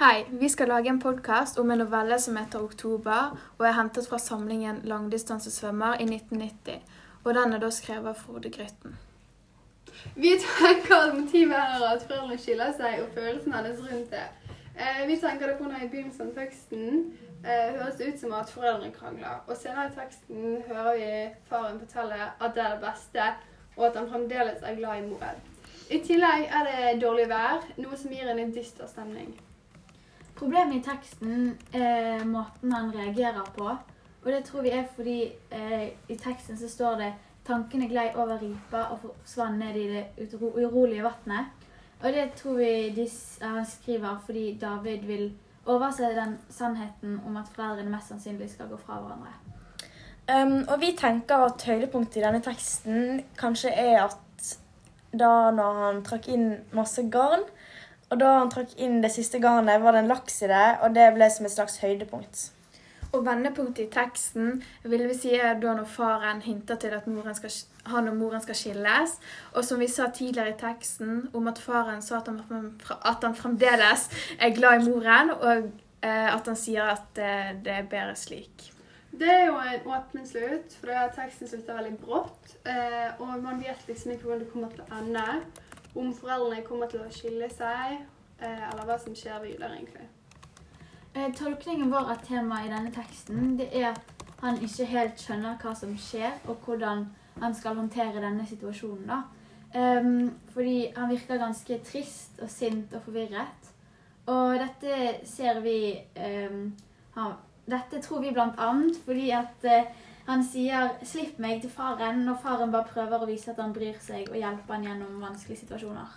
Hei, 0.00 0.26
vi 0.30 0.48
skal 0.48 0.68
lage 0.68 0.88
en 0.88 1.00
podkast 1.00 1.58
om 1.58 1.70
en 1.70 1.78
novelle 1.78 2.18
som 2.18 2.36
heter 2.36 2.58
'Oktober', 2.58 3.36
og 3.58 3.66
er 3.66 3.72
hentet 3.72 4.06
fra 4.08 4.18
samlingen 4.18 4.76
'Langdistansesvømmer' 4.84 6.00
i 6.00 6.04
1990. 6.04 6.82
Og 7.24 7.34
den 7.34 7.52
er 7.52 7.58
da 7.58 7.70
skrevet 7.70 8.08
av 8.08 8.14
Frode 8.14 8.50
Grytten. 8.50 8.96
Vi 10.16 10.30
tenker 10.44 10.94
at 10.94 11.14
motivet 11.18 11.52
her 11.54 11.84
er 11.84 11.96
at 11.96 12.02
foreldrene 12.02 12.38
skiller 12.38 12.72
seg, 12.76 13.02
og 13.02 13.08
følelsen 13.14 13.52
hennes 13.52 13.80
rundt 13.80 14.10
det. 14.10 14.26
Eh, 14.78 15.08
vi 15.08 15.16
tenker 15.16 15.46
det 15.46 15.56
er 15.60 15.84
i 15.84 15.88
begynnelsen 15.88 16.28
av 16.28 16.32
teksten 16.34 17.12
eh, 17.44 17.68
høres 17.76 18.00
ut 18.08 18.20
som 18.20 18.32
at 18.32 18.50
foreldrene 18.50 18.92
krangler. 18.92 19.44
Og 19.48 19.56
senere 19.56 19.86
i 19.86 19.94
teksten 20.00 20.62
hører 20.68 20.96
vi 20.96 21.34
faren 21.48 21.78
fortelle 21.80 22.22
at 22.40 22.54
det 22.54 22.62
er 22.64 22.70
det 22.70 22.84
beste, 22.88 23.22
og 23.76 23.86
at 23.86 23.96
han 23.96 24.10
fremdeles 24.10 24.62
er 24.62 24.74
glad 24.74 24.98
i 24.98 25.06
moren. 25.10 25.44
I 25.90 25.98
tillegg 25.98 26.48
er 26.56 26.62
det 26.70 27.02
dårlig 27.02 27.28
vær, 27.28 27.68
noe 27.76 27.96
som 27.96 28.10
gir 28.10 28.28
en 28.32 28.54
dyster 28.56 28.86
stemning. 28.86 29.36
Problemet 30.40 30.78
i 30.78 30.84
teksten 30.84 31.50
er 31.76 32.22
måten 32.24 32.72
han 32.72 32.92
reagerer 32.94 33.44
på. 33.56 33.66
Og 34.20 34.28
det 34.32 34.44
tror 34.48 34.64
vi 34.64 34.72
er 34.72 34.86
fordi 34.94 35.18
eh, 35.52 35.90
i 36.08 36.16
teksten 36.16 36.56
så 36.56 36.68
står 36.68 36.96
det 37.00 37.10
'tankene 37.44 37.88
glei 37.88 38.10
over 38.14 38.40
ripa 38.40 38.86
og 38.92 38.98
forsvant 39.02 39.58
ned 39.58 39.76
i 39.76 39.86
det 39.92 40.06
urolige 40.40 41.04
vannet'. 41.04 41.52
Og 42.02 42.12
det 42.12 42.32
tror 42.36 42.56
vi 42.56 43.08
han 43.42 43.66
skriver 43.66 44.22
fordi 44.26 44.58
David 44.60 45.04
vil 45.06 45.32
overse 45.66 46.02
den 46.02 46.38
sannheten 46.50 47.20
om 47.26 47.36
at 47.36 47.48
foreldrene 47.54 47.90
mest 47.90 48.08
sannsynlig 48.08 48.50
skal 48.50 48.68
gå 48.68 48.76
fra 48.76 49.00
hverandre. 49.00 49.34
Um, 50.30 50.68
og 50.68 50.80
vi 50.80 50.94
tenker 50.96 51.36
at 51.36 51.62
høydepunktet 51.66 52.16
i 52.16 52.24
denne 52.24 52.40
teksten 52.40 53.22
kanskje 53.38 53.70
er 53.70 54.04
at 54.04 54.56
da 55.12 55.50
når 55.50 55.80
han 55.84 56.02
trakk 56.06 56.28
inn 56.28 56.52
masse 56.72 57.02
garn, 57.10 57.42
og 58.10 58.18
da 58.18 58.30
han 58.40 58.50
trakk 58.50 58.72
inn 58.82 58.98
det 59.04 59.12
siste 59.14 59.38
garnet, 59.42 59.82
var 59.82 59.94
det 59.94 60.04
en 60.04 60.10
laks 60.10 60.42
i 60.42 60.48
det, 60.50 60.68
og 60.82 60.96
det 60.96 61.12
ble 61.14 61.28
som 61.30 61.46
et 61.46 61.54
slags 61.54 61.78
høydepunkt. 61.82 62.48
Og 63.10 63.24
vendepunktet 63.26 63.88
i 63.88 63.90
teksten 63.90 64.60
vil 64.86 65.06
vi 65.10 65.16
si 65.18 65.32
er 65.34 65.56
da 65.58 65.74
når 65.74 65.86
faren 65.90 66.42
hinter 66.44 66.78
til 66.78 66.94
at 66.94 67.08
moren 67.10 67.34
skal, 67.34 67.52
han 67.90 68.10
og 68.10 68.18
moren 68.18 68.42
skal 68.42 68.58
skilles. 68.58 69.16
Og 69.54 69.66
som 69.66 69.82
vi 69.82 69.88
sa 69.90 70.06
tidligere 70.14 70.54
i 70.54 70.58
teksten, 70.58 71.24
om 71.34 71.50
at 71.50 71.58
faren 71.58 72.02
sa 72.06 72.20
at 72.20 72.30
han, 72.30 72.74
at 73.00 73.26
han 73.26 73.38
fremdeles 73.38 74.06
er 74.38 74.54
glad 74.54 74.82
i 74.82 74.90
moren, 74.90 75.34
og 75.34 75.72
eh, 76.02 76.28
at 76.30 76.46
han 76.46 76.58
sier 76.58 76.92
at 76.92 77.10
det, 77.18 77.32
det 77.66 77.80
er 77.80 77.90
bedre 77.90 78.14
slik. 78.18 78.70
Det 79.10 79.26
er 79.26 79.48
jo 79.48 79.56
en 79.58 79.88
åpen 79.90 80.26
slutt, 80.26 80.76
for 80.78 81.10
teksten 81.16 81.50
slutter 81.50 81.80
veldig 81.80 81.96
brått. 81.98 82.54
Eh, 82.62 83.10
og 83.18 83.42
man 83.42 83.58
vet 83.58 83.82
liksom 83.88 84.14
ikke 84.14 84.28
hvordan 84.28 84.44
det 84.44 84.52
kommer 84.52 84.70
til 84.70 84.86
å 84.86 85.00
ende. 85.02 85.26
Om 85.94 86.12
foreldrene 86.14 86.62
kommer 86.66 86.90
til 86.90 87.02
å 87.02 87.10
skille 87.10 87.48
seg, 87.50 88.00
eh, 88.38 88.64
eller 88.70 88.86
hva 88.86 88.98
som 88.98 89.14
skjer 89.14 89.42
videre, 89.42 89.74
egentlig. 89.76 90.06
Eh, 91.14 91.32
tolkningen 91.34 91.90
vår 91.90 92.12
av 92.12 92.22
temaet 92.26 92.68
i 92.68 92.70
denne 92.70 92.92
teksten 92.94 93.56
det 93.58 93.68
er 93.74 93.90
at 93.90 94.26
han 94.40 94.60
ikke 94.62 94.86
helt 94.86 95.20
skjønner 95.20 95.58
hva 95.60 95.74
som 95.76 95.96
skjer, 95.98 96.38
og 96.46 96.62
hvordan 96.64 97.08
han 97.40 97.54
skal 97.54 97.74
håndtere 97.74 98.22
denne 98.22 98.46
situasjonen. 98.46 99.06
da. 99.06 99.22
Um, 99.74 100.32
fordi 100.50 100.92
han 100.96 101.10
virker 101.10 101.38
ganske 101.38 101.78
trist 101.86 102.40
og 102.42 102.50
sint 102.50 102.94
og 102.94 103.02
forvirret. 103.02 103.68
Og 104.26 104.58
dette 104.58 105.20
ser 105.24 105.60
vi 105.60 105.94
um, 106.50 106.76
han, 107.14 107.32
Dette 107.70 108.00
tror 108.02 108.20
vi 108.20 108.32
blant 108.34 108.58
annet 108.58 108.96
fordi 109.04 109.28
at 109.30 109.64
eh, 109.68 109.92
han 110.30 110.44
sier 110.44 110.90
'slipp 111.02 111.38
meg' 111.38 111.60
til 111.60 111.70
faren, 111.70 112.24
når 112.24 112.38
faren 112.42 112.72
bare 112.72 112.88
prøver 112.94 113.22
å 113.22 113.26
vise 113.26 113.50
at 113.50 113.58
han 113.58 113.72
bryr 113.72 113.98
seg 114.00 114.28
og 114.30 114.36
hjelper 114.36 114.74
han 114.74 114.84
gjennom 114.84 115.20
vanskelige 115.22 115.60
situasjoner. 115.60 116.08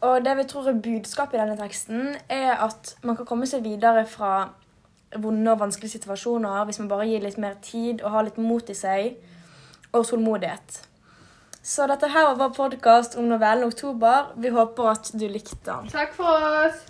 Og 0.00 0.24
det 0.24 0.36
vi 0.36 0.44
tror 0.48 0.68
er 0.68 0.80
budskapet 0.80 1.34
i 1.34 1.42
denne 1.42 1.56
teksten, 1.56 2.16
er 2.28 2.54
at 2.56 2.96
man 3.02 3.16
kan 3.16 3.26
komme 3.26 3.46
seg 3.46 3.62
videre 3.62 4.06
fra 4.06 4.48
vonde 5.16 5.52
og 5.52 5.60
vanskelige 5.60 5.98
situasjoner 5.98 6.64
hvis 6.64 6.78
man 6.78 6.88
bare 6.88 7.08
gir 7.10 7.20
litt 7.20 7.38
mer 7.38 7.58
tid 7.62 8.02
og 8.02 8.10
har 8.10 8.24
litt 8.24 8.38
mot 8.38 8.70
i 8.70 8.74
seg 8.74 9.16
og 9.92 10.06
tålmodighet. 10.06 10.86
Så 11.62 11.86
dette 11.90 12.08
her 12.08 12.30
var 12.30 12.38
vår 12.38 12.54
podkast 12.56 13.18
om 13.18 13.28
novellen 13.28 13.68
'Oktober'. 13.68 14.32
Vi 14.36 14.48
håper 14.48 14.90
at 14.90 15.10
du 15.12 15.26
likte 15.28 15.58
den. 15.64 15.88
Takk 15.88 16.14
for 16.14 16.48
oss! 16.64 16.86